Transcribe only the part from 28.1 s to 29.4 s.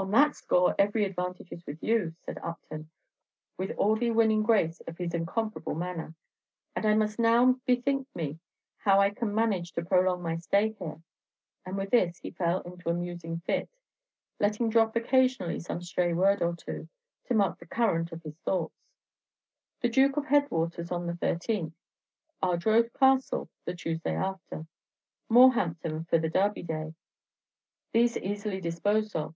easily disposed of.